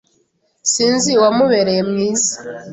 [0.71, 2.33] Sinzi uwamubereye mwiza.